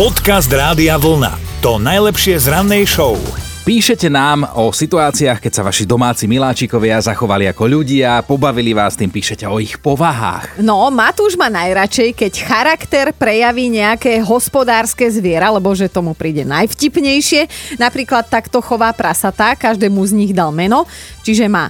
[0.00, 1.60] Podcast Rádia Vlna.
[1.60, 3.20] To najlepšie z rannej show.
[3.68, 9.12] Píšete nám o situáciách, keď sa vaši domáci miláčikovia zachovali ako ľudia, pobavili vás, tým
[9.12, 10.56] píšete o ich povahách.
[10.64, 17.76] No, Matúš má najradšej, keď charakter prejaví nejaké hospodárske zviera, lebo že tomu príde najvtipnejšie.
[17.76, 20.88] Napríklad takto chová prasatá, každému z nich dal meno,
[21.28, 21.68] čiže má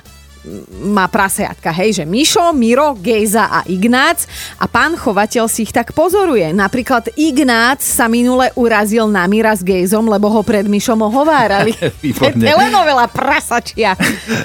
[0.80, 4.24] má prasejatka, hej, že Mišo, Miro, Gejza a Ignác
[4.56, 6.48] a pán chovateľ si ich tak pozoruje.
[6.56, 11.76] Napríklad Ignác sa minule urazil na Mira s Gejzom, lebo ho pred Mišom ohovárali.
[12.40, 13.92] Telenovela prasačia.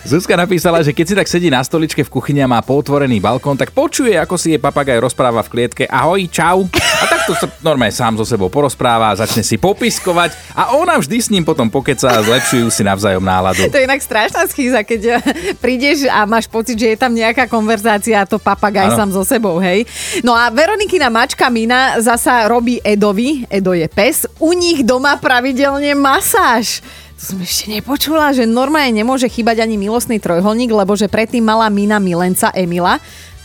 [0.04, 3.56] Zuzka napísala, že keď si tak sedí na stoličke v kuchyni a má potvorený balkón,
[3.56, 6.68] tak počuje, ako si jej papagaj rozpráva v klietke ahoj, čau.
[6.76, 11.32] A takto sa normálne sám so sebou porozpráva, začne si popiskovať a ona vždy s
[11.32, 13.68] ním potom pokeca a zlepšujú si navzájom náladu.
[13.72, 15.24] To je inak strašná schýza, keď
[15.64, 19.22] príde ideš a máš pocit, že je tam nejaká konverzácia a to papagaj sám so
[19.22, 19.86] sebou, hej.
[20.26, 25.94] No a Veronikina mačka Mina zasa robí Edovi, Edo je pes, u nich doma pravidelne
[25.94, 26.82] masáž.
[27.16, 31.70] To som ešte nepočula, že normálne nemôže chýbať ani milostný trojholník, lebo že predtým mala
[31.70, 32.98] Mina milenca Emila,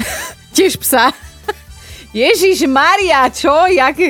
[0.57, 1.13] tiež psa.
[2.17, 3.53] Ježiš Maria, čo?
[3.69, 4.01] Jak...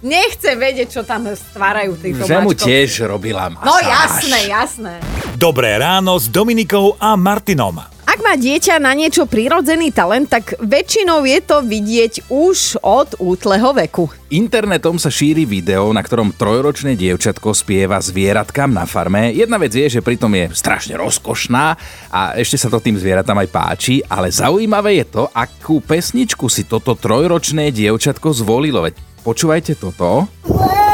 [0.00, 2.64] Nechce vedieť, čo tam stvárajú títo Že mu mačkovci.
[2.72, 3.68] tiež robila masáž.
[3.68, 4.94] No jasné, jasné.
[5.40, 7.80] Dobré ráno s Dominikou a Martinom.
[8.04, 13.72] Ak má dieťa na niečo prirodzený talent, tak väčšinou je to vidieť už od útleho
[13.72, 14.12] veku.
[14.28, 19.32] Internetom sa šíri video, na ktorom trojročné dievčatko spieva zvieratkám na farme.
[19.32, 21.64] Jedna vec je, že pritom je strašne rozkošná
[22.12, 26.68] a ešte sa to tým zvieratám aj páči, ale zaujímavé je to, akú pesničku si
[26.68, 28.84] toto trojročné dievčatko zvolilo.
[28.84, 30.28] Veď počúvajte toto.
[30.44, 30.89] Whoa,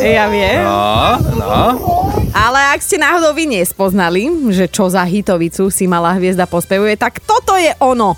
[0.00, 0.64] Ja viem.
[0.64, 1.64] no, no.
[2.32, 7.20] Ale ak ste náhodou vy nespoznali, že čo za hitovicu si malá hviezda pospevuje, tak
[7.20, 8.16] toto je ono.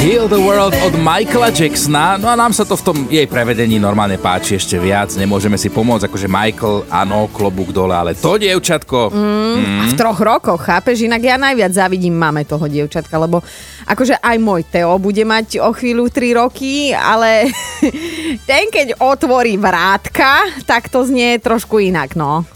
[0.00, 2.16] Heal the World od Michaela Jacksona.
[2.16, 5.12] No a nám sa to v tom jej prevedení normálne páči ešte viac.
[5.12, 9.12] Nemôžeme si pomôcť, akože Michael, áno, klobúk dole, ale to dievčatko...
[9.60, 11.04] A v troch rokoch, chápeš?
[11.04, 13.44] Inak ja najviac závidím mame toho dievčatka, lebo
[13.84, 17.52] akože aj môj Teo bude mať o chvíľu 3 roky, ale
[18.48, 22.48] ten keď otvorí vrátka, tak to znie trošku inak, no.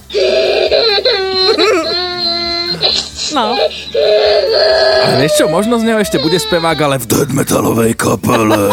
[3.34, 3.58] No.
[5.02, 8.70] Ale vieš čo, možno z neho ešte bude spevák, ale v death metalovej kapele.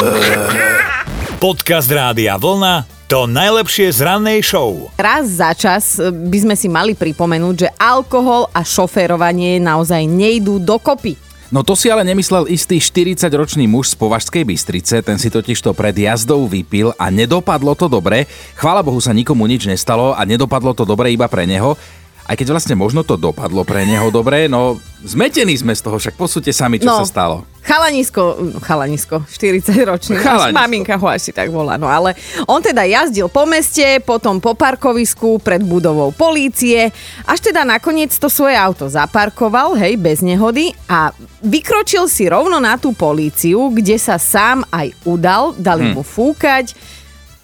[1.42, 2.86] Podcast Rádia Vlna.
[3.10, 4.94] To najlepšie z rannej show.
[5.02, 11.18] Raz za čas by sme si mali pripomenúť, že alkohol a šoférovanie naozaj nejdú dokopy.
[11.52, 15.76] No to si ale nemyslel istý 40-ročný muž z Považskej Bystrice, ten si totiž to
[15.76, 18.24] pred jazdou vypil a nedopadlo to dobre.
[18.56, 21.76] Chvála Bohu sa nikomu nič nestalo a nedopadlo to dobre iba pre neho.
[22.24, 26.14] Aj keď vlastne možno to dopadlo pre neho dobre, no zmetení sme z toho, však
[26.14, 26.98] posúďte sami, čo No.
[26.98, 27.44] sa stalo.
[27.62, 28.22] Chalanisko,
[28.60, 30.54] chalanisko, 40 ročný, Chalanisko.
[30.56, 35.38] maminka ho asi tak volá, no ale on teda jazdil po meste, potom po parkovisku
[35.38, 36.90] pred budovou polície,
[37.24, 42.76] až teda nakoniec to svoje auto zaparkoval, hej, bez nehody a vykročil si rovno na
[42.76, 45.94] tú políciu, kde sa sám aj udal, dali Hm.
[45.94, 46.74] mu fúkať,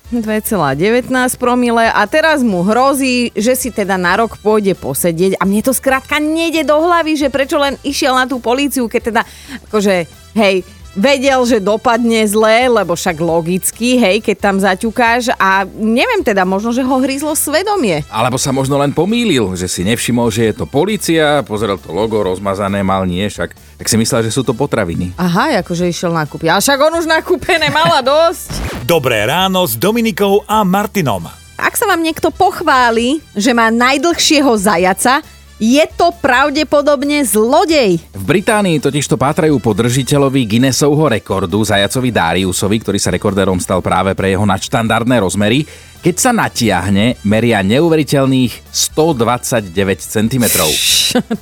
[0.08, 1.92] 2,19 promile.
[1.92, 5.36] A teraz mu hrozí, že si teda na rok pôjde posedieť.
[5.36, 9.02] A mne to skrátka nejde do hlavy, že prečo len išiel na tú políciu, keď
[9.12, 9.22] teda
[9.68, 10.08] akože,
[10.40, 10.64] hej,
[10.98, 16.74] vedel, že dopadne zle, lebo však logicky, hej, keď tam zaťukáš a neviem teda, možno,
[16.74, 18.02] že ho hryzlo svedomie.
[18.10, 22.26] Alebo sa možno len pomýlil, že si nevšimol, že je to policia, pozrel to logo
[22.26, 25.14] rozmazané, mal nie, však tak si myslel, že sú to potraviny.
[25.22, 26.50] Aha, akože išiel nakúpiť.
[26.50, 28.50] Ale však on už nakúpené mala dosť.
[28.90, 31.30] Dobré ráno s Dominikou a Martinom.
[31.58, 35.22] Ak sa vám niekto pochváli, že má najdlhšieho zajaca,
[35.58, 37.98] je to pravdepodobne zlodej.
[38.14, 44.14] V Británii totižto pátrajú po držiteľovi Guinnessovho rekordu, zajacovi Dariusovi, ktorý sa rekordérom stal práve
[44.14, 45.66] pre jeho nadštandardné rozmery.
[45.98, 50.46] Keď sa natiahne, meria neuveriteľných 129 cm.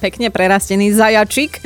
[0.04, 1.60] Pekne prerastený zajačik.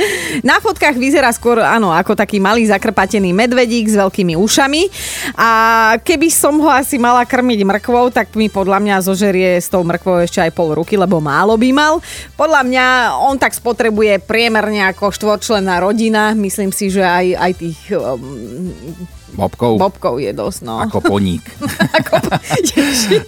[0.45, 4.81] Na fotkách vyzerá skôr, áno, ako taký malý zakrpatený medvedík s veľkými ušami.
[5.35, 5.49] A
[6.01, 10.23] keby som ho asi mala krmiť mrkvou, tak mi podľa mňa zožerie s tou mrkvou
[10.23, 11.93] ešte aj pol ruky, lebo málo by mal.
[12.37, 12.85] Podľa mňa
[13.25, 16.31] on tak spotrebuje priemerne ako štvorčlenná rodina.
[16.37, 18.71] Myslím si, že aj, aj tých um,
[19.33, 20.81] Bobkov, bobkov je dosť, no.
[20.81, 21.43] ako poník.
[21.99, 22.15] Ako...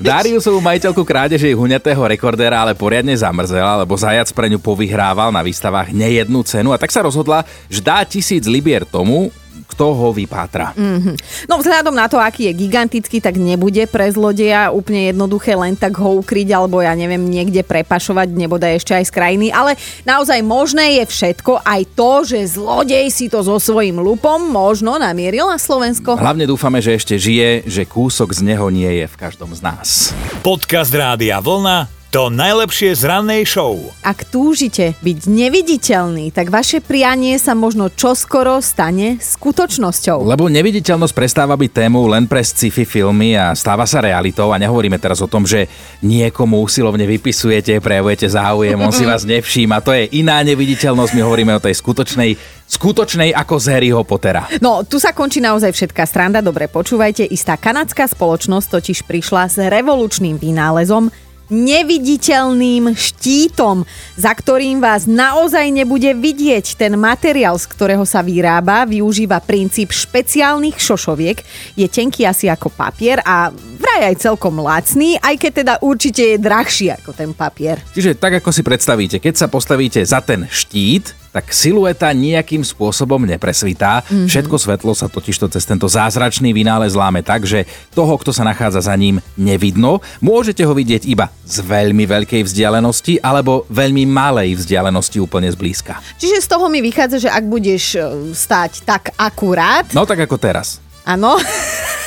[0.02, 5.94] Dariusovú majiteľku krádeže huňatého rekordéra ale poriadne zamrzela, lebo zajac pre ňu povyhrával na výstavách
[5.94, 9.34] nejednú cenu a tak sa rozhodla, že dá tisíc libier tomu,
[9.72, 10.76] kto ho vypátra.
[10.76, 11.48] Mm-hmm.
[11.48, 15.96] No vzhľadom na to, aký je gigantický, tak nebude pre zlodeja úplne jednoduché len tak
[15.96, 21.00] ho ukryť alebo ja neviem, niekde prepašovať, nebodaj ešte aj z krajiny, ale naozaj možné
[21.00, 26.20] je všetko, aj to, že zlodej si to so svojím lupom možno namieril na Slovensko.
[26.20, 30.12] Hlavne dúfame, že ešte žije, že kúsok z neho nie je v každom z nás.
[30.44, 33.80] Podcast Rádia Vlna to najlepšie z rannej show.
[34.04, 40.28] Ak túžite byť neviditeľný, tak vaše prianie sa možno čoskoro stane skutočnosťou.
[40.28, 45.00] Lebo neviditeľnosť prestáva byť témou len pre sci-fi filmy a stáva sa realitou a nehovoríme
[45.00, 45.72] teraz o tom, že
[46.04, 49.80] niekomu usilovne vypisujete, prejavujete záujem, on si vás nevšíma.
[49.80, 54.48] To je iná neviditeľnosť, my hovoríme o tej skutočnej skutočnej ako z Harryho Pottera.
[54.64, 57.28] No, tu sa končí naozaj všetká stranda, dobre počúvajte.
[57.28, 61.12] Istá kanadská spoločnosť totiž prišla s revolučným vynálezom,
[61.52, 63.84] neviditeľným štítom,
[64.16, 66.80] za ktorým vás naozaj nebude vidieť.
[66.80, 71.44] Ten materiál, z ktorého sa vyrába, využíva princíp špeciálnych šošoviek.
[71.76, 76.38] Je tenký asi ako papier a vraj aj celkom lacný, aj keď teda určite je
[76.40, 77.84] drahší ako ten papier.
[77.94, 83.24] Čiže tak ako si predstavíte, keď sa postavíte za ten štít, tak silueta nejakým spôsobom
[83.24, 84.04] nepresvitá.
[84.04, 84.28] Mm-hmm.
[84.28, 87.64] Všetko svetlo sa totižto cez tento zázračný vynález láme tak, že
[87.96, 90.04] toho, kto sa nachádza za ním, nevidno.
[90.20, 96.04] Môžete ho vidieť iba z veľmi veľkej vzdialenosti alebo veľmi malej vzdialenosti úplne zblízka.
[96.20, 98.00] Čiže z toho mi vychádza, že ak budeš e,
[98.36, 99.88] stať tak akurát...
[99.96, 100.84] No tak ako teraz.
[101.08, 101.40] Áno.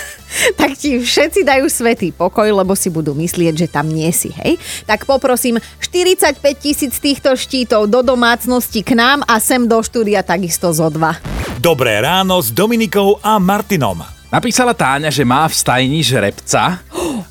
[0.61, 4.61] tak ti všetci dajú svetý pokoj, lebo si budú myslieť, že tam nie si, hej?
[4.85, 10.71] Tak poprosím 45 tisíc týchto štítov do domácnosti k nám a sem do štúdia takisto
[10.73, 11.17] zo dva.
[11.61, 14.05] Dobré ráno s Dominikou a Martinom.
[14.29, 16.83] Napísala Táňa, že má v stajni žrebca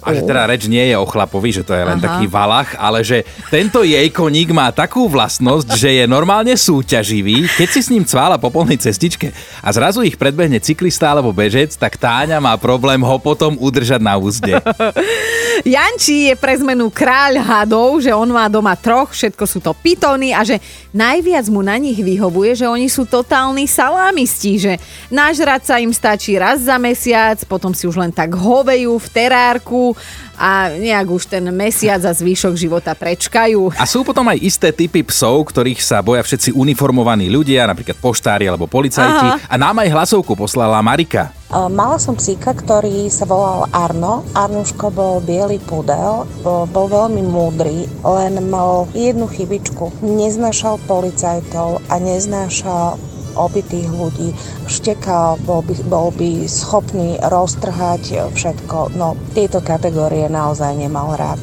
[0.03, 2.05] a že teda reč nie je o chlapovi, že to je len Aha.
[2.05, 7.67] taký valach, ale že tento jej koník má takú vlastnosť, že je normálne súťaživý, keď
[7.71, 9.31] si s ním cvála po polnej cestičke
[9.63, 14.19] a zrazu ich predbehne cyklista alebo bežec, tak Táňa má problém ho potom udržať na
[14.19, 14.59] úzde.
[15.63, 20.35] Janči je pre zmenu kráľ hadov, že on má doma troch, všetko sú to pitóny
[20.35, 20.59] a že
[20.91, 24.73] najviac mu na nich vyhovuje, že oni sú totálni salámisti, že
[25.07, 29.92] nažrať sa im stačí raz za mesiac, potom si už len tak hovejú v terárku
[30.37, 33.77] a nejak už ten mesiac a zvýšok života prečkajú.
[33.77, 38.49] A sú potom aj isté typy psov, ktorých sa boja všetci uniformovaní ľudia, napríklad poštári
[38.49, 39.27] alebo policajti.
[39.37, 39.41] Aha.
[39.49, 41.31] A nám aj hlasovku poslala Marika.
[41.53, 44.25] Mala som psíka, ktorý sa volal Arno.
[44.33, 50.01] Arnuško bol biely pudel, bol, bol veľmi múdry, len mal jednu chybičku.
[50.01, 52.97] Neznášal policajtov a neznášal
[53.35, 54.29] obytých ľudí,
[54.69, 58.97] štekal, bol by, bol by schopný roztrhať všetko.
[58.97, 61.41] No, tieto kategórie naozaj nemal rád.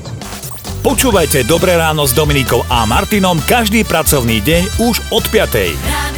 [0.81, 6.10] Počúvajte Dobré ráno s Dominikou a Martinom každý pracovný deň už od 5.